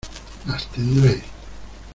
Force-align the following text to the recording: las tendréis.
las 0.47 0.65
tendréis. 0.71 1.23